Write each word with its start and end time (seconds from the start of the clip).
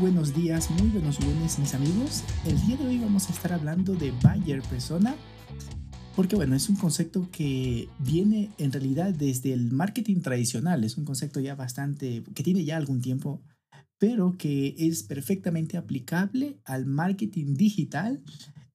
Buenos 0.00 0.34
días, 0.34 0.70
muy 0.70 0.88
buenos 0.88 1.20
lunes 1.20 1.58
mis 1.58 1.74
amigos. 1.74 2.24
El 2.46 2.58
día 2.66 2.78
de 2.78 2.86
hoy 2.86 2.98
vamos 2.98 3.28
a 3.28 3.32
estar 3.34 3.52
hablando 3.52 3.94
de 3.94 4.12
Buyer 4.12 4.62
Persona. 4.62 5.14
Porque 6.16 6.36
bueno, 6.36 6.56
es 6.56 6.70
un 6.70 6.76
concepto 6.76 7.28
que 7.30 7.86
viene 7.98 8.50
en 8.56 8.72
realidad 8.72 9.12
desde 9.12 9.52
el 9.52 9.70
marketing 9.70 10.22
tradicional. 10.22 10.84
Es 10.84 10.96
un 10.96 11.04
concepto 11.04 11.38
ya 11.40 11.54
bastante, 11.54 12.24
que 12.34 12.42
tiene 12.42 12.64
ya 12.64 12.78
algún 12.78 13.02
tiempo, 13.02 13.42
pero 13.98 14.38
que 14.38 14.74
es 14.78 15.02
perfectamente 15.02 15.76
aplicable 15.76 16.58
al 16.64 16.86
marketing 16.86 17.52
digital 17.54 18.22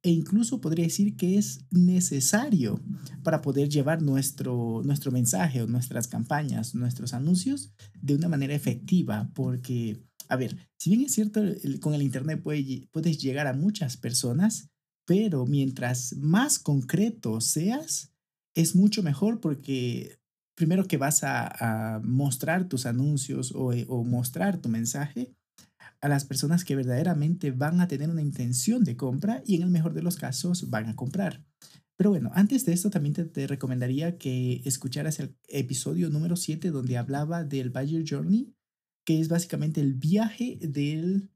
e 0.04 0.12
incluso 0.12 0.62
podría 0.62 0.86
decir 0.86 1.16
que 1.16 1.40
es 1.40 1.66
necesario 1.72 2.80
para 3.24 3.42
poder 3.42 3.68
llevar 3.68 4.04
nuestro, 4.04 4.84
nuestro 4.86 5.12
mensaje 5.12 5.64
o 5.64 5.68
nuestras 5.68 6.08
campañas, 6.08 6.76
nuestros 6.76 7.16
anuncios 7.16 7.74
de 8.00 8.14
una 8.14 8.30
manera 8.30 8.54
efectiva, 8.54 9.32
porque 9.34 10.04
a 10.30 10.36
ver, 10.36 10.70
si 10.78 10.90
bien 10.92 11.04
es 11.04 11.14
cierto, 11.14 11.42
con 11.82 11.94
el 11.94 12.02
Internet 12.02 12.42
puedes 12.42 13.22
llegar 13.22 13.48
a 13.48 13.54
muchas 13.54 13.98
personas, 13.98 14.70
pero 15.06 15.46
mientras 15.46 16.16
más 16.18 16.60
concreto 16.60 17.42
seas, 17.42 18.12
es 18.56 18.76
mucho 18.76 19.04
mejor 19.04 19.40
porque 19.40 20.20
primero 20.56 20.88
que 20.88 20.98
vas 20.98 21.24
a, 21.24 22.02
mostrar 22.04 22.68
tus 22.68 22.86
anuncios 22.86 23.52
o, 23.54 23.74
eh, 23.74 23.86
o, 23.90 24.04
mostrar 24.04 24.58
tu 24.58 24.70
mensaje 24.70 25.36
a 26.02 26.08
las 26.08 26.26
personas 26.26 26.64
que 26.64 26.76
verdaderamente 26.76 27.52
van 27.52 27.82
a 27.82 27.88
tener 27.88 28.10
una 28.10 28.22
intención 28.22 28.84
de 28.84 28.96
compra 28.96 29.42
y 29.46 29.56
en 29.56 29.64
el 29.64 29.70
mejor 29.70 29.94
de 29.94 30.02
los 30.02 30.18
casos 30.18 30.70
van 30.70 30.88
a 30.88 30.96
comprar. 30.96 31.44
Pero 31.98 32.10
bueno, 32.10 32.32
antes 32.34 32.66
de 32.66 32.74
esto 32.74 32.90
también 32.90 33.14
te, 33.14 33.26
te 33.26 33.48
recomendaría 33.48 34.18
que 34.18 34.62
escucharas 34.66 35.20
el 35.20 35.36
episodio 35.48 36.10
número 36.10 36.36
7 36.36 36.72
donde 36.72 36.98
hablaba 36.98 37.44
del 37.44 37.70
Buyer 37.70 38.04
Journey 38.08 38.54
que 39.06 39.20
es 39.20 39.30
básicamente 39.30 39.82
el 39.82 39.94
viaje 39.94 40.58
del, 40.62 41.30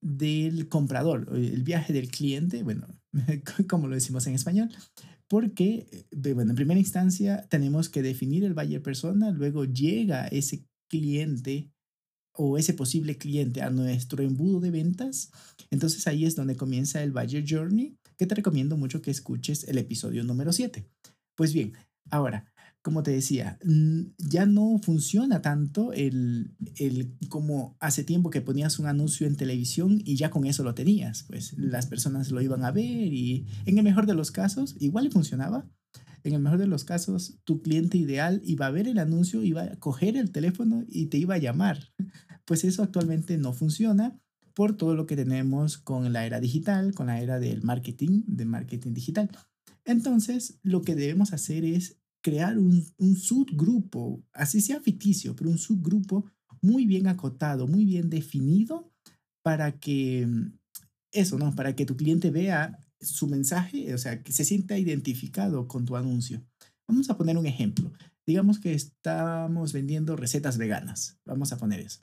del 0.00 0.68
comprador, 0.68 1.28
el 1.34 1.62
viaje 1.62 1.92
del 1.92 2.10
cliente, 2.10 2.62
bueno, 2.62 2.86
como 3.68 3.88
lo 3.88 3.94
decimos 3.94 4.26
en 4.26 4.34
español, 4.34 4.68
porque, 5.28 5.86
eh, 5.90 6.32
bueno, 6.34 6.50
en 6.50 6.56
primera 6.56 6.78
instancia 6.78 7.46
tenemos 7.48 7.88
que 7.88 8.02
definir 8.02 8.44
el 8.44 8.54
buyer 8.54 8.82
persona, 8.82 9.30
luego 9.30 9.64
llega 9.64 10.26
ese 10.28 10.66
cliente 10.88 11.70
o 12.32 12.58
ese 12.58 12.74
posible 12.74 13.16
cliente 13.16 13.62
a 13.62 13.70
nuestro 13.70 14.22
embudo 14.22 14.60
de 14.60 14.70
ventas. 14.70 15.30
Entonces 15.70 16.06
ahí 16.06 16.24
es 16.24 16.36
donde 16.36 16.56
comienza 16.56 17.02
el 17.02 17.12
buyer 17.12 17.44
journey, 17.48 17.96
que 18.16 18.26
te 18.26 18.34
recomiendo 18.34 18.76
mucho 18.76 19.02
que 19.02 19.10
escuches 19.10 19.64
el 19.64 19.78
episodio 19.78 20.22
número 20.22 20.52
7. 20.52 20.86
Pues 21.34 21.52
bien, 21.52 21.72
ahora, 22.10 22.52
como 22.86 23.02
te 23.02 23.10
decía, 23.10 23.58
ya 24.16 24.46
no 24.46 24.78
funciona 24.80 25.42
tanto 25.42 25.92
el, 25.92 26.54
el 26.76 27.18
como 27.28 27.76
hace 27.80 28.04
tiempo 28.04 28.30
que 28.30 28.42
ponías 28.42 28.78
un 28.78 28.86
anuncio 28.86 29.26
en 29.26 29.34
televisión 29.34 30.00
y 30.04 30.14
ya 30.14 30.30
con 30.30 30.46
eso 30.46 30.62
lo 30.62 30.76
tenías, 30.76 31.24
pues 31.24 31.58
las 31.58 31.86
personas 31.86 32.30
lo 32.30 32.40
iban 32.40 32.64
a 32.64 32.70
ver 32.70 33.12
y 33.12 33.44
en 33.64 33.78
el 33.78 33.82
mejor 33.82 34.06
de 34.06 34.14
los 34.14 34.30
casos 34.30 34.76
igual 34.78 35.10
funcionaba. 35.10 35.68
En 36.22 36.34
el 36.34 36.40
mejor 36.40 36.60
de 36.60 36.68
los 36.68 36.84
casos, 36.84 37.40
tu 37.42 37.60
cliente 37.60 37.98
ideal 37.98 38.40
iba 38.44 38.66
a 38.66 38.70
ver 38.70 38.86
el 38.86 39.00
anuncio, 39.00 39.42
iba 39.42 39.64
a 39.64 39.80
coger 39.80 40.16
el 40.16 40.30
teléfono 40.30 40.84
y 40.88 41.06
te 41.06 41.18
iba 41.18 41.34
a 41.34 41.38
llamar. 41.38 41.92
Pues 42.44 42.62
eso 42.62 42.84
actualmente 42.84 43.36
no 43.36 43.52
funciona 43.52 44.16
por 44.54 44.76
todo 44.76 44.94
lo 44.94 45.06
que 45.06 45.16
tenemos 45.16 45.76
con 45.76 46.12
la 46.12 46.24
era 46.24 46.38
digital, 46.38 46.94
con 46.94 47.08
la 47.08 47.20
era 47.20 47.40
del 47.40 47.64
marketing, 47.64 48.22
de 48.28 48.44
marketing 48.44 48.92
digital. 48.92 49.28
Entonces, 49.84 50.60
lo 50.62 50.82
que 50.82 50.94
debemos 50.94 51.32
hacer 51.32 51.64
es 51.64 51.98
crear 52.26 52.58
un, 52.58 52.84
subgrupo, 53.14 54.20
así 54.32 54.60
sea 54.60 54.80
ficticio, 54.80 55.36
pero 55.36 55.48
un 55.48 55.58
subgrupo 55.58 56.28
muy 56.60 56.84
bien 56.84 57.06
acotado, 57.06 57.68
muy 57.68 57.84
bien 57.84 58.10
definido 58.10 58.92
para 59.44 59.78
que 59.78 60.26
eso, 61.12 61.38
¿no? 61.38 61.54
Para 61.54 61.76
que 61.76 61.86
tu 61.86 61.96
cliente 61.96 62.32
vea 62.32 62.84
su 63.00 63.28
mensaje, 63.28 63.94
o 63.94 63.98
sea, 63.98 64.24
que 64.24 64.32
se 64.32 64.44
sienta 64.44 64.76
identificado 64.76 65.68
con 65.68 65.84
tu 65.84 65.94
anuncio. 65.94 66.44
Vamos 66.88 67.10
a 67.10 67.16
poner 67.16 67.38
un 67.38 67.46
ejemplo. 67.46 67.92
Digamos 68.26 68.58
que 68.58 68.74
estamos 68.74 69.72
vendiendo 69.72 70.16
recetas 70.16 70.58
veganas. 70.58 71.20
Vamos 71.24 71.52
a 71.52 71.58
poner 71.58 71.78
eso. 71.78 72.00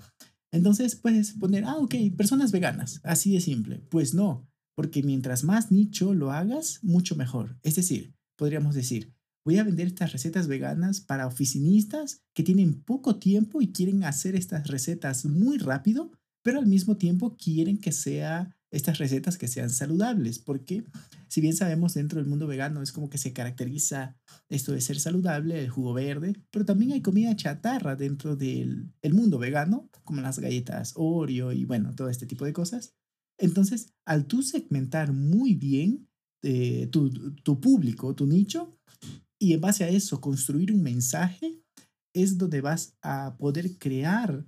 Entonces 0.53 0.95
puedes 0.95 1.33
poner, 1.33 1.65
ah, 1.65 1.75
ok, 1.75 1.95
personas 2.15 2.53
veganas. 2.53 3.01
Así 3.03 3.33
de 3.33 3.41
simple. 3.41 3.79
Pues 3.89 4.13
no, 4.13 4.47
porque 4.73 5.03
mientras 5.03 5.43
más 5.43 5.69
nicho 5.69 6.13
lo 6.13 6.31
hagas, 6.31 6.79
mucho 6.81 7.17
mejor. 7.17 7.59
Es 7.61 7.75
decir, 7.75 8.15
podríamos 8.37 8.73
decir, 8.73 9.13
voy 9.45 9.57
a 9.57 9.63
vender 9.63 9.87
estas 9.87 10.11
recetas 10.11 10.47
veganas 10.47 11.01
para 11.01 11.27
oficinistas 11.27 12.21
que 12.33 12.43
tienen 12.43 12.81
poco 12.83 13.19
tiempo 13.19 13.61
y 13.61 13.71
quieren 13.71 14.03
hacer 14.03 14.35
estas 14.35 14.67
recetas 14.67 15.25
muy 15.25 15.57
rápido, 15.57 16.11
pero 16.43 16.59
al 16.59 16.67
mismo 16.67 16.97
tiempo 16.97 17.35
quieren 17.37 17.77
que 17.77 17.91
sea 17.91 18.55
estas 18.71 18.97
recetas 18.97 19.37
que 19.37 19.47
sean 19.47 19.69
saludables, 19.69 20.39
porque 20.39 20.83
si 21.27 21.41
bien 21.41 21.55
sabemos 21.55 21.93
dentro 21.93 22.19
del 22.19 22.27
mundo 22.27 22.47
vegano 22.47 22.81
es 22.81 22.91
como 22.91 23.07
que 23.07 23.19
se 23.19 23.31
caracteriza 23.31 24.17
esto 24.49 24.71
de 24.71 24.81
ser 24.81 24.99
saludable, 24.99 25.59
el 25.59 25.69
jugo 25.69 25.93
verde, 25.93 26.35
pero 26.49 26.65
también 26.65 26.91
hay 26.91 27.01
comida 27.01 27.35
chatarra 27.35 27.95
dentro 27.95 28.35
del 28.35 28.91
el 29.01 29.13
mundo 29.13 29.37
vegano, 29.37 29.89
como 30.03 30.21
las 30.21 30.39
galletas 30.39 30.93
Oreo 30.95 31.51
y 31.51 31.65
bueno, 31.65 31.93
todo 31.93 32.09
este 32.09 32.25
tipo 32.25 32.45
de 32.45 32.53
cosas. 32.53 32.95
Entonces, 33.37 33.93
al 34.05 34.25
tú 34.25 34.41
segmentar 34.41 35.13
muy 35.13 35.53
bien 35.53 36.07
eh, 36.41 36.87
tu, 36.91 37.11
tu 37.43 37.61
público, 37.61 38.15
tu 38.15 38.25
nicho, 38.25 38.71
y 39.43 39.51
en 39.51 39.59
base 39.59 39.83
a 39.83 39.89
eso 39.89 40.21
construir 40.21 40.71
un 40.71 40.81
mensaje 40.81 41.59
es 42.15 42.37
donde 42.37 42.61
vas 42.61 42.95
a 43.01 43.35
poder 43.37 43.77
crear, 43.77 44.45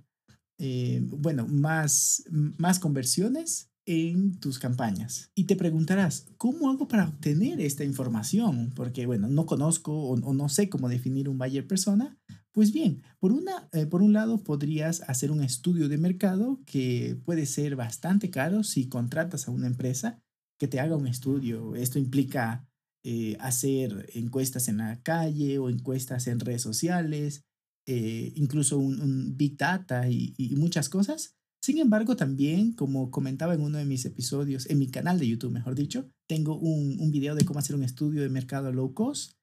eh, 0.58 1.02
bueno, 1.04 1.46
más, 1.46 2.24
más 2.30 2.78
conversiones 2.78 3.70
en 3.84 4.40
tus 4.40 4.58
campañas. 4.58 5.30
Y 5.34 5.44
te 5.44 5.54
preguntarás, 5.54 6.28
¿cómo 6.38 6.70
hago 6.70 6.88
para 6.88 7.08
obtener 7.08 7.60
esta 7.60 7.84
información? 7.84 8.72
Porque, 8.74 9.04
bueno, 9.04 9.28
no 9.28 9.44
conozco 9.44 9.92
o, 9.92 10.32
no 10.32 10.48
sé 10.48 10.70
cómo 10.70 10.88
definir 10.88 11.28
un 11.28 11.36
buyer 11.36 11.66
persona. 11.66 12.18
Pues 12.52 12.72
bien, 12.72 13.02
por, 13.18 13.32
una, 13.32 13.68
eh, 13.72 13.84
por 13.84 14.00
un 14.00 14.14
lado 14.14 14.42
podrías 14.42 15.02
hacer 15.02 15.30
un 15.30 15.42
estudio 15.42 15.90
de 15.90 15.98
mercado 15.98 16.62
que 16.64 17.20
puede 17.26 17.44
ser 17.44 17.76
bastante 17.76 18.30
caro 18.30 18.62
si 18.62 18.88
contratas 18.88 19.46
a 19.46 19.50
una 19.50 19.66
empresa 19.66 20.22
que 20.58 20.68
te 20.68 20.80
haga 20.80 20.96
un 20.96 21.06
estudio. 21.06 21.76
Esto 21.76 21.98
implica 21.98 22.65
eh, 23.08 23.36
hacer 23.38 24.10
encuestas 24.14 24.66
en 24.66 24.78
la 24.78 25.00
calle 25.00 25.60
o 25.60 25.70
encuestas 25.70 26.26
en 26.26 26.40
redes 26.40 26.62
sociales, 26.62 27.44
eh, 27.86 28.32
incluso 28.34 28.78
un, 28.78 29.36
Big 29.36 29.56
Data 29.56 30.10
y, 30.10 30.34
muchas 30.56 30.88
cosas. 30.88 31.36
Sin 31.62 31.78
embargo, 31.78 32.16
también, 32.16 32.72
como 32.72 33.12
comentaba 33.12 33.54
en 33.54 33.60
uno 33.60 33.78
de 33.78 33.84
mis 33.84 34.04
episodios, 34.06 34.68
en 34.68 34.80
mi 34.80 34.90
canal 34.90 35.20
de 35.20 35.28
YouTube, 35.28 35.52
mejor 35.52 35.76
dicho, 35.76 36.10
tengo 36.28 36.58
un, 36.58 36.98
un 36.98 37.12
video 37.12 37.36
de 37.36 37.44
cómo 37.44 37.60
hacer 37.60 37.76
un 37.76 37.84
estudio 37.84 38.22
de 38.22 38.28
mercado 38.28 38.72
low 38.72 38.92
cost. 38.92 39.34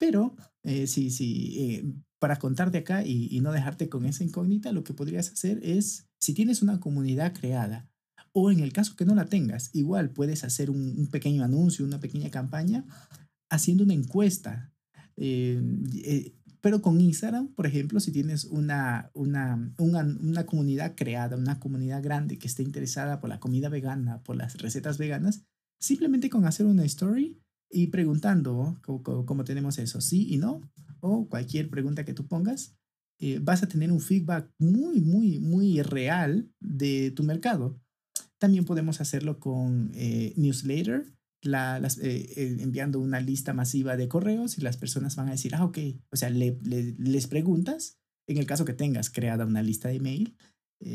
Pero 0.00 0.34
eh, 0.64 0.88
sí, 0.88 1.12
sí, 1.12 2.02
para 2.18 2.40
contarte 2.40 2.78
acá 2.78 3.06
y 3.06 3.40
no 3.40 3.52
dejarte 3.52 3.88
con 3.88 4.04
esa 4.04 4.24
incógnita, 4.24 4.72
lo 4.72 4.82
que 4.82 4.94
podrías 4.94 5.30
hacer 5.30 5.60
es, 5.62 6.08
si 6.18 6.34
tienes 6.34 6.60
una 6.60 6.80
comunidad 6.80 7.34
creada, 7.34 7.88
o 8.32 8.50
en 8.50 8.60
el 8.60 8.72
caso 8.72 8.96
que 8.96 9.04
no 9.04 9.14
la 9.14 9.26
tengas, 9.26 9.70
igual 9.74 10.10
puedes 10.10 10.44
hacer 10.44 10.70
un, 10.70 11.08
pequeño 11.10 11.44
anuncio, 11.44 11.84
una 11.84 12.00
pequeña 12.00 12.30
campaña 12.30 12.84
haciendo 13.50 13.84
una 13.84 13.94
encuesta. 13.94 14.72
Eh, 15.16 15.60
eh, 16.04 16.32
pero 16.62 16.80
con 16.80 17.00
Instagram, 17.00 17.48
por 17.54 17.66
ejemplo, 17.66 17.98
si 17.98 18.12
tienes 18.12 18.44
una, 18.44 19.10
una, 19.14 19.74
una, 19.78 20.46
comunidad 20.46 20.94
creada, 20.94 21.36
una 21.36 21.58
comunidad 21.58 22.02
grande 22.02 22.38
que 22.38 22.46
esté 22.46 22.62
interesada 22.62 23.20
por 23.20 23.28
la 23.28 23.40
comida 23.40 23.68
vegana, 23.68 24.22
por 24.22 24.36
las 24.36 24.56
recetas 24.58 24.96
veganas, 24.96 25.42
simplemente 25.80 26.30
con 26.30 26.46
hacer 26.46 26.66
una 26.66 26.84
story 26.84 27.42
y 27.68 27.88
preguntando 27.88 28.80
cómo, 28.82 29.42
tenemos 29.42 29.78
eso, 29.78 30.00
sí 30.00 30.32
y 30.32 30.38
no, 30.38 30.60
o 31.00 31.28
cualquier 31.28 31.68
pregunta 31.68 32.04
que 32.04 32.14
tú 32.14 32.28
pongas, 32.28 32.76
eh, 33.18 33.40
vas 33.42 33.64
a 33.64 33.68
tener 33.68 33.90
un 33.90 34.00
feedback 34.00 34.48
muy, 34.58 35.00
muy, 35.00 35.40
muy 35.40 35.82
real 35.82 36.48
de 36.60 37.10
tu 37.10 37.24
mercado. 37.24 37.80
También 38.42 38.64
podemos 38.64 39.00
hacerlo 39.00 39.38
con 39.38 39.92
eh, 39.94 40.32
newsletter, 40.36 41.06
la, 41.42 41.78
las, 41.78 41.98
eh, 41.98 42.26
eh, 42.36 42.56
enviando 42.58 42.98
una 42.98 43.20
lista 43.20 43.52
masiva 43.52 43.96
de 43.96 44.08
correos 44.08 44.58
y 44.58 44.62
las 44.62 44.76
personas 44.76 45.14
van 45.14 45.28
a 45.28 45.30
decir, 45.30 45.54
ah, 45.54 45.64
ok, 45.64 45.78
o 46.10 46.16
sea, 46.16 46.28
le, 46.28 46.58
les 46.64 47.28
preguntas, 47.28 48.00
en 48.26 48.38
el 48.38 48.46
caso 48.46 48.64
que 48.64 48.72
tengas 48.72 49.10
creada 49.10 49.46
una 49.46 49.62
lista 49.62 49.90
de 49.90 49.94
email, 49.94 50.36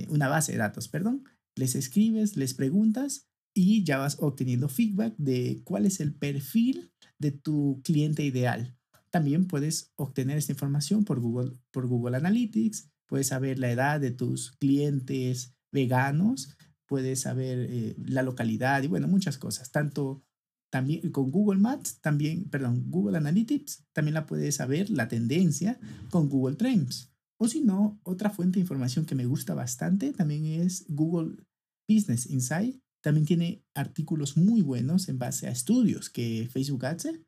una 0.09 0.27
base 0.27 0.51
de 0.51 0.57
datos, 0.57 0.89
perdón, 0.89 1.23
les 1.55 1.75
escribes, 1.75 2.35
les 2.35 2.53
preguntas 2.53 3.29
y 3.53 3.85
ya 3.85 3.97
vas 3.97 4.17
obteniendo 4.19 4.67
feedback 4.67 5.15
de 5.17 5.61
cuál 5.63 5.85
es 5.85 6.01
el 6.01 6.13
perfil 6.13 6.91
de 7.17 7.31
tu 7.31 7.79
cliente 7.85 8.25
ideal. 8.25 8.75
También 9.09 9.47
puedes 9.47 9.93
obtener 9.95 10.37
esta 10.37 10.51
información 10.51 11.05
por 11.05 11.21
Google, 11.21 11.53
por 11.71 11.87
Google 11.87 12.17
Analytics, 12.17 12.89
puedes 13.05 13.27
saber 13.27 13.57
la 13.57 13.71
edad 13.71 14.01
de 14.01 14.11
tus 14.11 14.51
clientes 14.57 15.55
veganos, 15.71 16.57
puedes 16.87 17.21
saber 17.21 17.67
eh, 17.69 17.95
la 18.05 18.23
localidad 18.23 18.83
y 18.83 18.87
bueno, 18.87 19.07
muchas 19.07 19.37
cosas. 19.37 19.71
Tanto 19.71 20.23
también 20.69 21.11
con 21.11 21.31
Google 21.31 21.59
Maps, 21.59 21.99
también, 22.01 22.49
perdón, 22.49 22.85
Google 22.89 23.17
Analytics, 23.17 23.85
también 23.93 24.15
la 24.15 24.25
puedes 24.25 24.55
saber 24.55 24.89
la 24.89 25.07
tendencia 25.07 25.79
con 26.09 26.29
Google 26.29 26.55
Trends. 26.55 27.11
O 27.39 27.47
si 27.47 27.61
no, 27.61 27.99
otra 28.03 28.29
fuente 28.29 28.55
de 28.55 28.61
información 28.61 29.05
que 29.05 29.15
me 29.15 29.25
gusta 29.25 29.53
bastante 29.53 30.11
también 30.11 30.45
es 30.45 30.85
Google 30.89 31.43
Business 31.87 32.29
Insight. 32.29 32.81
También 33.01 33.25
tiene 33.25 33.63
artículos 33.75 34.37
muy 34.37 34.61
buenos 34.61 35.07
en 35.07 35.19
base 35.19 35.47
a 35.47 35.51
estudios 35.51 36.09
que 36.09 36.49
Facebook 36.51 36.85
hace, 36.85 37.23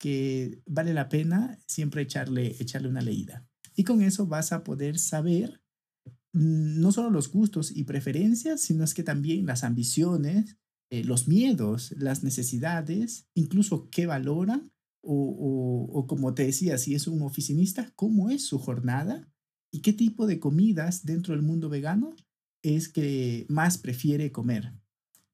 que 0.00 0.62
vale 0.66 0.94
la 0.94 1.08
pena 1.08 1.58
siempre 1.66 2.02
echarle, 2.02 2.56
echarle 2.58 2.88
una 2.88 3.02
leída. 3.02 3.46
Y 3.76 3.84
con 3.84 4.02
eso 4.02 4.26
vas 4.26 4.52
a 4.52 4.64
poder 4.64 4.98
saber 4.98 5.63
no 6.34 6.90
solo 6.90 7.10
los 7.10 7.30
gustos 7.30 7.70
y 7.74 7.84
preferencias, 7.84 8.60
sino 8.60 8.84
es 8.84 8.92
que 8.92 9.04
también 9.04 9.46
las 9.46 9.62
ambiciones, 9.62 10.56
eh, 10.90 11.04
los 11.04 11.28
miedos, 11.28 11.94
las 11.96 12.24
necesidades, 12.24 13.28
incluso 13.34 13.88
qué 13.88 14.06
valoran 14.06 14.72
o, 15.00 15.90
o, 15.92 16.06
como 16.06 16.34
te 16.34 16.44
decía, 16.44 16.78
si 16.78 16.94
es 16.94 17.06
un 17.06 17.22
oficinista, 17.22 17.92
cómo 17.94 18.30
es 18.30 18.46
su 18.46 18.58
jornada 18.58 19.30
y 19.70 19.80
qué 19.80 19.92
tipo 19.92 20.26
de 20.26 20.40
comidas 20.40 21.04
dentro 21.04 21.34
del 21.34 21.42
mundo 21.42 21.68
vegano 21.68 22.16
es 22.62 22.88
que 22.88 23.46
más 23.48 23.78
prefiere 23.78 24.32
comer. 24.32 24.72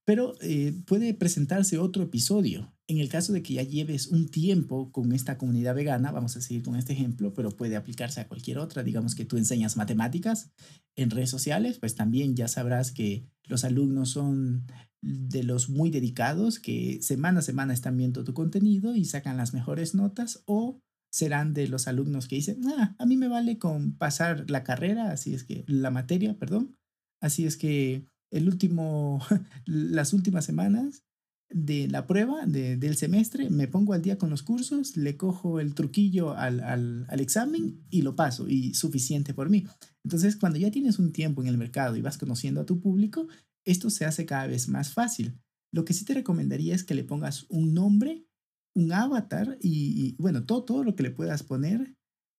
Pero 0.04 0.34
eh, 0.40 0.74
puede 0.86 1.14
presentarse 1.14 1.78
otro 1.78 2.02
episodio. 2.02 2.74
En 2.90 2.98
el 2.98 3.08
caso 3.08 3.32
de 3.32 3.40
que 3.40 3.54
ya 3.54 3.62
lleves 3.62 4.08
un 4.08 4.28
tiempo 4.28 4.90
con 4.90 5.12
esta 5.12 5.38
comunidad 5.38 5.76
vegana, 5.76 6.10
vamos 6.10 6.36
a 6.36 6.40
seguir 6.40 6.64
con 6.64 6.74
este 6.74 6.92
ejemplo, 6.92 7.32
pero 7.32 7.52
puede 7.52 7.76
aplicarse 7.76 8.20
a 8.20 8.26
cualquier 8.26 8.58
otra. 8.58 8.82
Digamos 8.82 9.14
que 9.14 9.24
tú 9.24 9.36
enseñas 9.36 9.76
matemáticas 9.76 10.50
en 10.96 11.10
redes 11.10 11.30
sociales, 11.30 11.78
pues 11.78 11.94
también 11.94 12.34
ya 12.34 12.48
sabrás 12.48 12.90
que 12.90 13.28
los 13.44 13.62
alumnos 13.62 14.10
son 14.10 14.66
de 15.02 15.44
los 15.44 15.70
muy 15.70 15.90
dedicados, 15.90 16.58
que 16.58 17.00
semana 17.00 17.38
a 17.38 17.42
semana 17.42 17.74
están 17.74 17.96
viendo 17.96 18.24
tu 18.24 18.34
contenido 18.34 18.96
y 18.96 19.04
sacan 19.04 19.36
las 19.36 19.54
mejores 19.54 19.94
notas, 19.94 20.42
o 20.46 20.80
serán 21.12 21.54
de 21.54 21.68
los 21.68 21.86
alumnos 21.86 22.26
que 22.26 22.34
dicen, 22.34 22.60
ah, 22.76 22.96
a 22.98 23.06
mí 23.06 23.16
me 23.16 23.28
vale 23.28 23.56
con 23.56 23.98
pasar 23.98 24.50
la 24.50 24.64
carrera, 24.64 25.12
así 25.12 25.32
es 25.32 25.44
que 25.44 25.62
la 25.68 25.92
materia, 25.92 26.36
perdón, 26.40 26.76
así 27.20 27.46
es 27.46 27.56
que 27.56 28.04
el 28.32 28.48
último, 28.48 29.20
las 29.64 30.12
últimas 30.12 30.44
semanas 30.44 31.04
de 31.52 31.88
la 31.88 32.06
prueba 32.06 32.46
del 32.46 32.96
semestre, 32.96 33.50
me 33.50 33.66
pongo 33.66 33.92
al 33.92 34.02
día 34.02 34.18
con 34.18 34.30
los 34.30 34.42
cursos, 34.42 34.96
le 34.96 35.16
cojo 35.16 35.58
el 35.58 35.74
truquillo 35.74 36.32
al, 36.36 36.60
al, 36.60 37.20
examen 37.20 37.84
y 37.90 38.02
lo 38.02 38.14
paso 38.14 38.48
y 38.48 38.74
suficiente 38.74 39.34
por 39.34 39.50
mí. 39.50 39.66
Entonces, 40.04 40.36
cuando 40.36 40.58
ya 40.58 40.70
tienes 40.70 40.98
un 40.98 41.12
tiempo 41.12 41.42
en 41.42 41.48
el 41.48 41.58
mercado 41.58 41.96
y 41.96 42.02
vas 42.02 42.18
conociendo 42.18 42.60
a 42.60 42.66
tu 42.66 42.80
público, 42.80 43.26
esto 43.64 43.90
se 43.90 44.04
hace 44.04 44.26
cada 44.26 44.46
vez 44.46 44.68
más 44.68 44.92
fácil. 44.92 45.34
Lo 45.72 45.84
que 45.84 45.92
sí 45.92 46.04
te 46.04 46.14
recomendaría 46.14 46.74
es 46.74 46.84
que 46.84 46.94
le 46.94 47.04
pongas 47.04 47.46
un 47.48 47.74
nombre, 47.74 48.26
un 48.74 48.92
avatar 48.92 49.58
y, 49.60 50.14
bueno, 50.18 50.44
todo, 50.44 50.64
todo 50.64 50.84
lo 50.84 50.94
que 50.94 51.02
le 51.02 51.10
puedas 51.10 51.42
poner 51.42 51.94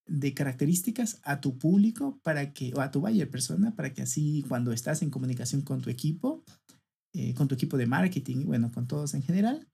de 0.07 0.33
características 0.33 1.21
a 1.23 1.41
tu 1.41 1.57
público 1.57 2.19
para 2.23 2.53
que, 2.53 2.73
o 2.73 2.81
a 2.81 2.91
tu 2.91 3.01
buyer 3.01 3.29
persona, 3.29 3.75
para 3.75 3.93
que 3.93 4.01
así 4.01 4.43
cuando 4.47 4.71
estás 4.71 5.01
en 5.01 5.09
comunicación 5.09 5.61
con 5.61 5.81
tu 5.81 5.89
equipo, 5.89 6.43
eh, 7.13 7.33
con 7.33 7.47
tu 7.47 7.55
equipo 7.55 7.77
de 7.77 7.85
marketing 7.85 8.41
y 8.41 8.45
bueno, 8.45 8.71
con 8.71 8.87
todos 8.87 9.13
en 9.13 9.23
general, 9.23 9.67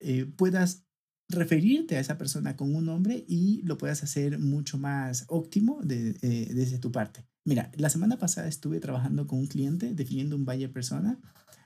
eh, 0.00 0.24
puedas 0.24 0.86
referirte 1.28 1.96
a 1.96 2.00
esa 2.00 2.18
persona 2.18 2.56
con 2.56 2.74
un 2.74 2.86
nombre 2.86 3.24
y 3.28 3.62
lo 3.62 3.78
puedas 3.78 4.02
hacer 4.02 4.38
mucho 4.38 4.78
más 4.78 5.24
óptimo 5.28 5.80
eh, 5.88 6.50
desde 6.52 6.78
tu 6.78 6.90
parte. 6.90 7.24
Mira, 7.44 7.70
la 7.76 7.88
semana 7.88 8.18
pasada 8.18 8.48
estuve 8.48 8.80
trabajando 8.80 9.26
con 9.26 9.38
un 9.38 9.46
cliente 9.46 9.94
definiendo 9.94 10.36
un 10.36 10.44
buyer 10.44 10.72
persona, 10.72 11.18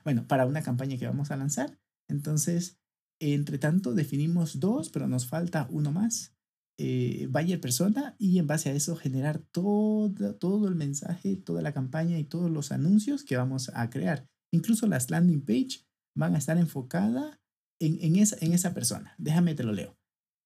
bueno, 0.03 0.27
para 0.27 0.45
una 0.45 0.61
campaña 0.61 0.97
que 0.97 1.07
vamos 1.07 1.31
a 1.31 1.37
lanzar. 1.37 1.77
Entonces, 2.07 2.77
entre 3.19 3.57
tanto, 3.57 3.93
definimos 3.93 4.59
dos, 4.59 4.89
pero 4.89 5.07
nos 5.07 5.27
falta 5.27 5.67
uno 5.71 5.91
más 5.91 6.35
eh, 6.77 7.27
buyer 7.29 7.61
persona 7.61 8.15
y 8.19 8.37
en 8.37 8.47
base 8.47 8.69
a 8.69 8.73
eso 8.73 8.95
generar 8.95 9.39
todo, 9.39 10.35
todo 10.35 10.67
el 10.67 10.75
mensaje, 10.75 11.37
toda 11.37 11.61
la 11.61 11.73
campaña 11.73 12.19
y 12.19 12.25
todos 12.25 12.51
los 12.51 12.71
anuncios 12.71 13.23
que 13.23 13.37
vamos 13.37 13.71
a 13.73 13.89
crear. 13.89 14.27
Incluso 14.51 14.87
las 14.87 15.09
landing 15.09 15.41
page 15.41 15.85
van 16.15 16.35
a 16.35 16.37
estar 16.37 16.57
enfocadas 16.57 17.39
en, 17.79 17.97
en, 18.01 18.15
esa, 18.15 18.37
en 18.39 18.53
esa 18.53 18.73
persona. 18.73 19.15
Déjame 19.17 19.55
te 19.55 19.63
lo 19.63 19.73
leo. 19.73 19.97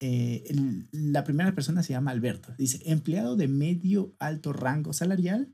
Eh, 0.01 0.55
la 0.91 1.23
primera 1.23 1.53
persona 1.53 1.83
se 1.83 1.93
llama 1.93 2.11
Alberto. 2.11 2.53
Dice, 2.57 2.81
empleado 2.85 3.35
de 3.35 3.47
medio 3.47 4.15
alto 4.19 4.53
rango 4.53 4.93
salarial, 4.93 5.53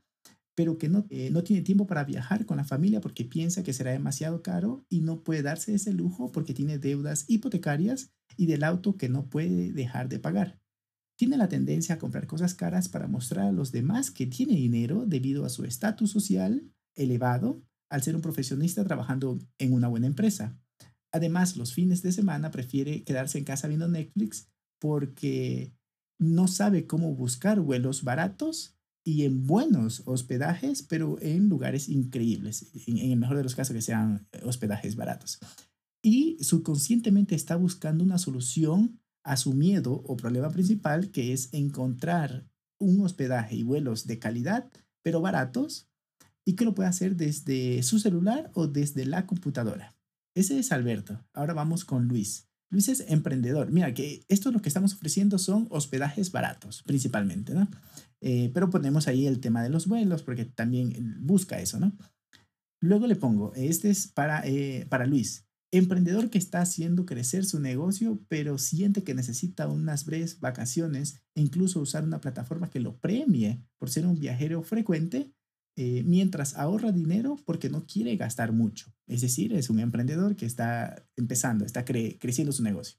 pero 0.55 0.77
que 0.77 0.87
no, 0.87 1.05
eh, 1.09 1.29
no 1.31 1.43
tiene 1.43 1.63
tiempo 1.63 1.85
para 1.87 2.05
viajar 2.05 2.45
con 2.45 2.57
la 2.57 2.63
familia 2.63 3.01
porque 3.01 3.25
piensa 3.25 3.63
que 3.63 3.73
será 3.73 3.91
demasiado 3.91 4.41
caro 4.41 4.85
y 4.89 5.01
no 5.01 5.23
puede 5.23 5.41
darse 5.41 5.73
ese 5.73 5.91
lujo 5.91 6.31
porque 6.31 6.53
tiene 6.53 6.79
deudas 6.79 7.25
hipotecarias 7.27 8.11
y 8.37 8.45
del 8.45 8.63
auto 8.63 8.95
que 8.95 9.09
no 9.09 9.29
puede 9.29 9.73
dejar 9.73 10.07
de 10.07 10.19
pagar. 10.19 10.59
Tiene 11.17 11.37
la 11.37 11.49
tendencia 11.49 11.95
a 11.95 11.99
comprar 11.99 12.27
cosas 12.27 12.53
caras 12.53 12.87
para 12.87 13.07
mostrar 13.07 13.47
a 13.47 13.51
los 13.51 13.71
demás 13.71 14.11
que 14.11 14.27
tiene 14.27 14.55
dinero 14.55 15.05
debido 15.05 15.45
a 15.45 15.49
su 15.49 15.63
estatus 15.63 16.11
social 16.11 16.71
elevado 16.95 17.63
al 17.95 18.03
ser 18.03 18.13
un 18.13 18.21
profesionista 18.21 18.83
trabajando 18.83 19.39
en 19.57 19.71
una 19.71 19.87
buena 19.87 20.05
empresa. 20.05 20.59
Además, 21.13 21.55
los 21.55 21.73
fines 21.73 22.01
de 22.01 22.11
semana 22.11 22.51
prefiere 22.51 23.05
quedarse 23.05 23.37
en 23.37 23.45
casa 23.45 23.69
viendo 23.69 23.87
Netflix 23.87 24.49
porque 24.81 25.73
no 26.19 26.49
sabe 26.49 26.87
cómo 26.87 27.15
buscar 27.15 27.61
vuelos 27.61 28.03
baratos 28.03 28.75
y 29.05 29.23
en 29.23 29.47
buenos 29.47 30.03
hospedajes, 30.07 30.83
pero 30.83 31.17
en 31.21 31.47
lugares 31.47 31.87
increíbles, 31.87 32.69
en, 32.85 32.97
el 32.97 33.17
mejor 33.17 33.37
de 33.37 33.43
los 33.43 33.55
casos 33.55 33.73
que 33.73 33.81
sean 33.81 34.27
hospedajes 34.43 34.97
baratos. 34.97 35.39
Y 36.03 36.37
subconscientemente 36.43 37.33
está 37.33 37.55
buscando 37.55 38.03
una 38.03 38.17
solución 38.17 38.99
a 39.23 39.37
su 39.37 39.53
miedo 39.53 40.03
o 40.05 40.17
problema 40.17 40.49
principal, 40.49 41.11
que 41.11 41.31
es 41.31 41.47
encontrar 41.53 42.45
un 42.77 42.99
hospedaje 42.99 43.55
y 43.55 43.63
vuelos 43.63 44.05
de 44.05 44.19
calidad, 44.19 44.69
pero 45.01 45.21
baratos, 45.21 45.87
y 46.45 46.55
que 46.55 46.65
lo 46.65 46.75
puede 46.75 46.89
hacer 46.89 47.15
desde 47.15 47.81
su 47.83 47.99
celular 47.99 48.51
o 48.53 48.67
desde 48.67 49.05
la 49.05 49.25
computadora. 49.25 49.95
Ese 50.35 50.59
es 50.59 50.71
Alberto. 50.71 51.25
Ahora 51.33 51.53
vamos 51.53 51.85
con 51.85 52.07
Luis. 52.07 52.47
Luis 52.69 52.89
es 52.89 53.05
emprendedor. 53.07 53.71
Mira 53.71 53.93
que 53.93 54.25
esto 54.27 54.51
lo 54.51 54.61
que 54.61 54.69
estamos 54.69 54.93
ofreciendo 54.93 55.37
son 55.37 55.67
hospedajes 55.69 56.31
baratos, 56.31 56.83
principalmente, 56.83 57.53
¿no? 57.53 57.69
Eh, 58.21 58.51
pero 58.53 58.69
ponemos 58.69 59.07
ahí 59.07 59.27
el 59.27 59.39
tema 59.39 59.63
de 59.63 59.69
los 59.69 59.87
vuelos 59.87 60.23
porque 60.23 60.45
también 60.45 61.17
busca 61.19 61.59
eso, 61.59 61.79
¿no? 61.79 61.95
Luego 62.81 63.07
le 63.07 63.15
pongo, 63.15 63.53
este 63.55 63.89
es 63.89 64.07
para, 64.07 64.45
eh, 64.45 64.85
para 64.89 65.05
Luis. 65.05 65.45
Emprendedor 65.71 66.29
que 66.29 66.37
está 66.37 66.61
haciendo 66.61 67.05
crecer 67.05 67.45
su 67.45 67.59
negocio, 67.59 68.23
pero 68.27 68.57
siente 68.57 69.03
que 69.03 69.13
necesita 69.13 69.67
unas 69.67 70.05
breves 70.05 70.39
vacaciones 70.39 71.21
e 71.35 71.41
incluso 71.41 71.79
usar 71.79 72.03
una 72.03 72.21
plataforma 72.21 72.69
que 72.69 72.79
lo 72.79 72.97
premie 72.97 73.61
por 73.77 73.89
ser 73.89 74.05
un 74.05 74.19
viajero 74.19 74.61
frecuente, 74.63 75.33
eh, 75.77 76.03
mientras 76.05 76.55
ahorra 76.55 76.91
dinero 76.91 77.37
porque 77.45 77.69
no 77.69 77.85
quiere 77.85 78.15
gastar 78.15 78.53
mucho. 78.53 78.93
Es 79.07 79.21
decir, 79.21 79.53
es 79.53 79.69
un 79.69 79.79
emprendedor 79.79 80.35
que 80.35 80.45
está 80.45 81.05
empezando, 81.17 81.65
está 81.65 81.83
creciendo 81.83 82.53
su 82.53 82.63
negocio. 82.63 82.97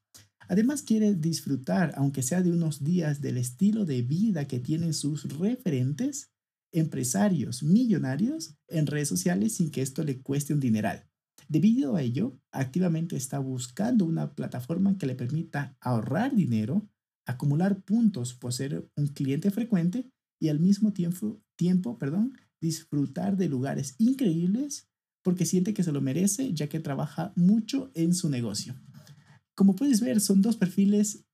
Además 0.49 0.83
quiere 0.83 1.15
disfrutar, 1.15 1.93
aunque 1.97 2.23
sea 2.23 2.43
de 2.43 2.53
unos 2.53 2.85
días, 2.85 3.21
del 3.21 3.39
estilo 3.39 3.85
de 3.85 4.03
vida 4.03 4.47
que 4.47 4.61
tienen 4.61 4.95
sus 4.95 5.25
referentes, 5.39 6.31
empresarios 6.73 7.63
millonarios 7.63 8.55
en 8.69 8.87
redes 8.87 9.09
sociales 9.09 9.55
sin 9.55 9.71
que 9.71 9.83
esto 9.83 10.05
le 10.05 10.21
cueste 10.21 10.53
un 10.53 10.61
dineral. 10.61 11.09
Debido 11.49 11.97
a 11.97 12.03
ello, 12.03 12.39
activamente 12.53 13.17
está 13.17 13.39
buscando 13.39 14.05
una 14.05 14.35
plataforma 14.35 14.99
que 14.99 15.07
le 15.07 15.15
permita 15.15 15.77
ahorrar 15.81 16.35
dinero, 16.35 16.89
acumular 17.25 17.83
puntos 17.83 18.35
por 18.35 18.53
ser 18.53 18.89
un 18.97 19.07
cliente 19.09 19.51
frecuente 19.51 20.11
y 20.41 20.49
al 20.49 20.61
mismo 20.61 20.93
tiempo, 20.93 21.41
tiempo 21.57 21.99
perdón, 21.99 22.37
disfrutar 22.61 23.37
de 23.37 23.49
lugares 23.49 23.95
increíbles 23.99 24.89
porque 25.23 25.45
siente 25.45 25.75
que 25.75 25.83
se 25.83 25.93
lo 25.93 26.01
merece 26.01 26.53
ya 26.55 26.69
que 26.69 26.81
trabaja 26.81 27.33
mucho 27.35 27.91
en 27.95 28.15
su 28.15 28.31
negocio. 28.31 28.77
Como 29.55 29.75
puedes 29.75 30.01
ver, 30.01 30.21
son 30.21 30.43
dos 30.43 30.57
perfiles 30.57 31.25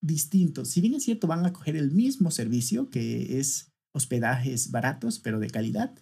distintos. 0.00 0.68
Si 0.70 0.80
bien 0.80 0.94
es 0.94 1.04
cierto, 1.04 1.26
van 1.26 1.46
a 1.46 1.52
coger 1.52 1.76
el 1.76 1.92
mismo 1.92 2.30
servicio, 2.30 2.90
que 2.90 3.38
es 3.38 3.72
hospedajes 3.92 4.70
baratos, 4.70 5.18
pero 5.18 5.38
de 5.38 5.50
calidad, 5.50 5.94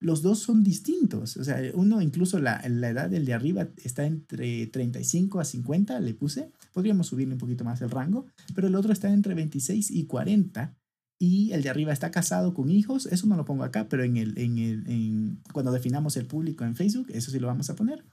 los 0.00 0.22
dos 0.22 0.40
son 0.40 0.62
distintos. 0.62 1.36
O 1.36 1.44
sea, 1.44 1.60
uno 1.74 2.00
incluso 2.00 2.38
la, 2.38 2.62
la, 2.68 2.88
edad 2.88 3.10
del 3.10 3.26
de 3.26 3.34
arriba 3.34 3.68
está 3.76 4.06
entre 4.06 4.66
35 4.66 5.40
a 5.40 5.44
50, 5.44 6.00
le 6.00 6.14
puse. 6.14 6.50
Podríamos 6.72 7.08
subirle 7.08 7.34
un 7.34 7.38
poquito 7.38 7.64
más 7.64 7.80
el 7.82 7.90
rango, 7.90 8.26
pero 8.54 8.68
el 8.68 8.74
otro 8.74 8.92
está 8.92 9.12
entre 9.12 9.34
26 9.34 9.90
y 9.90 10.06
40. 10.06 10.76
Y 11.20 11.52
el 11.52 11.62
de 11.62 11.68
arriba 11.68 11.92
está 11.92 12.10
casado 12.10 12.54
con 12.54 12.70
hijos. 12.70 13.04
Eso 13.06 13.26
no 13.26 13.36
lo 13.36 13.44
pongo 13.44 13.62
acá, 13.62 13.88
pero 13.88 14.04
en 14.04 14.16
el, 14.16 14.38
en 14.38 14.58
el, 14.58 14.88
en, 14.88 15.42
cuando 15.52 15.70
definamos 15.70 16.16
el 16.16 16.26
público 16.26 16.64
en 16.64 16.74
Facebook, 16.74 17.08
eso 17.10 17.30
sí 17.30 17.38
lo 17.38 17.46
vamos 17.46 17.68
a 17.68 17.76
poner. 17.76 18.04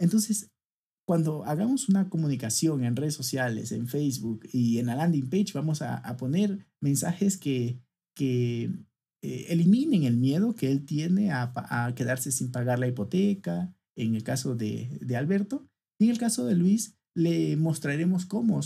Entonces, 0.00 0.50
cuando 1.06 1.44
hagamos 1.44 1.88
una 1.88 2.08
comunicación 2.08 2.84
en 2.84 2.96
redes 2.96 3.14
sociales, 3.14 3.70
en 3.72 3.86
Facebook 3.86 4.48
y 4.50 4.78
en 4.78 4.86
la 4.86 4.96
landing 4.96 5.28
page, 5.28 5.52
vamos 5.52 5.82
a, 5.82 6.16
poner 6.16 6.66
mensajes 6.80 7.36
que, 7.36 7.78
que 8.16 8.72
eh, 9.22 9.46
eliminen 9.48 10.04
el 10.04 10.16
miedo 10.16 10.54
que 10.54 10.70
él 10.70 10.86
tiene 10.86 11.32
a, 11.32 11.52
a, 11.54 11.94
quedarse 11.94 12.32
sin 12.32 12.50
pagar 12.50 12.78
la 12.78 12.88
hipoteca, 12.88 13.74
en 13.94 14.14
el 14.14 14.22
caso 14.22 14.54
de, 14.54 14.98
de 15.02 15.16
Alberto. 15.16 15.66
Y 16.00 16.06
en 16.06 16.12
el 16.12 16.18
caso 16.18 16.46
de 16.46 16.56
Luis, 16.56 16.96
le 17.14 17.56
mostraremos 17.56 18.24
cómo, 18.24 18.60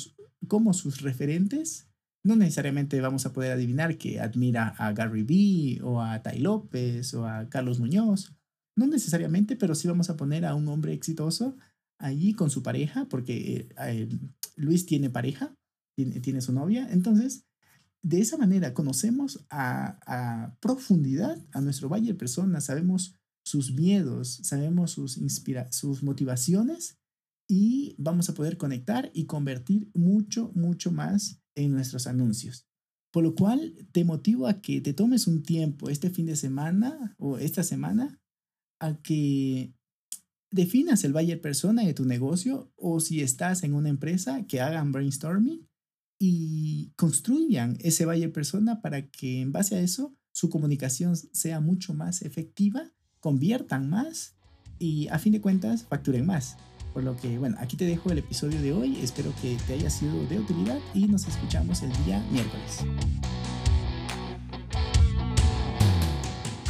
cómo 0.46 0.72
sus 0.72 1.00
referentes, 1.00 1.88
no 2.26 2.34
necesariamente 2.34 3.00
vamos 3.00 3.24
a 3.24 3.32
poder 3.32 3.52
adivinar 3.52 3.98
que 3.98 4.20
admira 4.20 4.74
a 4.78 4.92
Gary 4.92 5.22
Vee 5.22 5.80
o 5.82 6.02
a 6.02 6.22
Tai 6.22 6.38
López 6.40 7.14
o 7.14 7.24
a 7.24 7.48
Carlos 7.48 7.78
Muñoz, 7.78 8.32
no 8.76 8.88
necesariamente, 8.88 9.54
pero 9.54 9.76
sí 9.76 9.86
vamos 9.86 10.10
a 10.10 10.16
poner 10.16 10.44
a 10.44 10.56
un 10.56 10.66
hombre 10.66 10.92
exitoso 10.92 11.56
allí 11.98 12.34
con 12.34 12.50
su 12.50 12.64
pareja, 12.64 13.06
porque 13.08 13.68
eh, 13.78 14.08
Luis 14.56 14.86
tiene 14.86 15.08
pareja, 15.08 15.54
tiene, 15.94 16.40
su 16.40 16.52
novia. 16.52 16.88
Entonces, 16.90 17.44
de 18.02 18.20
esa 18.20 18.36
manera 18.36 18.74
conocemos 18.74 19.46
a, 19.48 20.56
profundidad 20.60 21.38
a 21.52 21.60
nuestro 21.60 21.88
Valle 21.88 22.14
persona, 22.14 22.60
sabemos 22.60 23.14
sus 23.44 23.72
miedos, 23.72 24.40
sabemos 24.42 24.90
sus, 24.90 25.16
inspira 25.16 25.70
sus 25.70 26.02
motivaciones 26.02 26.98
y 27.48 27.94
vamos 27.98 28.28
a 28.28 28.34
poder 28.34 28.56
conectar 28.56 29.12
y 29.14 29.26
convertir 29.26 29.88
mucho, 29.94 30.50
mucho 30.54 30.90
más 30.90 31.40
en 31.56 31.72
nuestros 31.72 32.06
anuncios. 32.06 32.66
Por 33.10 33.24
lo 33.24 33.34
cual 33.34 33.74
te 33.92 34.04
motivo 34.04 34.46
a 34.46 34.60
que 34.60 34.80
te 34.80 34.92
tomes 34.92 35.26
un 35.26 35.42
tiempo 35.42 35.88
este 35.88 36.10
fin 36.10 36.26
de 36.26 36.36
semana 36.36 37.16
o 37.18 37.38
esta 37.38 37.62
semana 37.62 38.20
a 38.78 39.00
que 39.02 39.72
definas 40.50 41.02
el 41.02 41.12
buyer 41.12 41.40
persona 41.40 41.82
de 41.82 41.94
tu 41.94 42.04
negocio 42.04 42.72
o 42.76 43.00
si 43.00 43.22
estás 43.22 43.64
en 43.64 43.74
una 43.74 43.88
empresa 43.88 44.46
que 44.46 44.60
hagan 44.60 44.92
brainstorming 44.92 45.66
y 46.18 46.92
construyan 46.96 47.76
ese 47.80 48.06
buyer 48.06 48.32
persona 48.32 48.80
para 48.80 49.10
que 49.10 49.40
en 49.40 49.52
base 49.52 49.76
a 49.76 49.80
eso 49.80 50.14
su 50.32 50.50
comunicación 50.50 51.16
sea 51.16 51.60
mucho 51.60 51.94
más 51.94 52.22
efectiva, 52.22 52.92
conviertan 53.20 53.88
más 53.88 54.36
y 54.78 55.08
a 55.08 55.18
fin 55.18 55.32
de 55.32 55.40
cuentas 55.40 55.84
facturen 55.84 56.26
más. 56.26 56.56
Por 56.96 57.04
lo 57.04 57.14
que, 57.14 57.36
bueno, 57.36 57.58
aquí 57.60 57.76
te 57.76 57.84
dejo 57.84 58.10
el 58.10 58.16
episodio 58.16 58.58
de 58.62 58.72
hoy. 58.72 59.00
Espero 59.02 59.30
que 59.42 59.58
te 59.66 59.74
haya 59.74 59.90
sido 59.90 60.14
de 60.28 60.38
utilidad 60.38 60.78
y 60.94 61.06
nos 61.06 61.28
escuchamos 61.28 61.82
el 61.82 61.92
día 62.06 62.24
miércoles. 62.30 62.86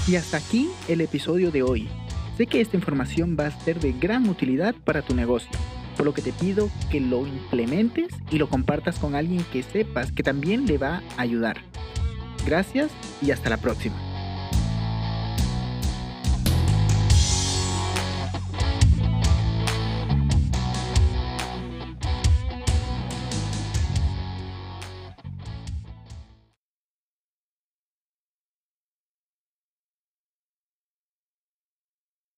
Y 0.08 0.16
hasta 0.16 0.38
aquí 0.38 0.68
el 0.88 1.00
episodio 1.00 1.52
de 1.52 1.62
hoy. 1.62 1.88
Sé 2.36 2.48
que 2.48 2.60
esta 2.60 2.76
información 2.76 3.36
va 3.38 3.46
a 3.46 3.60
ser 3.60 3.78
de 3.78 3.92
gran 3.92 4.28
utilidad 4.28 4.74
para 4.74 5.00
tu 5.00 5.14
negocio, 5.14 5.52
por 5.96 6.04
lo 6.04 6.12
que 6.12 6.22
te 6.22 6.32
pido 6.32 6.70
que 6.90 6.98
lo 6.98 7.24
implementes 7.24 8.08
y 8.28 8.38
lo 8.38 8.48
compartas 8.48 8.98
con 8.98 9.14
alguien 9.14 9.44
que 9.52 9.62
sepas 9.62 10.10
que 10.10 10.24
también 10.24 10.66
le 10.66 10.76
va 10.76 11.04
a 11.16 11.22
ayudar. 11.22 11.58
Gracias 12.44 12.90
y 13.22 13.30
hasta 13.30 13.48
la 13.48 13.58
próxima. 13.58 14.05